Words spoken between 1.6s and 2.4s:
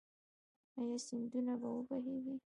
به و بهیږي؟